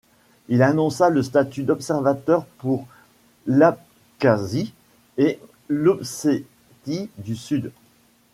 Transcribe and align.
Il 0.47 0.63
annonça 0.63 1.11
le 1.11 1.21
statut 1.21 1.61
d'observateur 1.61 2.45
pour 2.57 2.87
l'Abkhazie 3.45 4.73
et 5.17 5.39
l'Ossétie 5.69 7.11
du 7.19 7.35
Sud. 7.35 7.71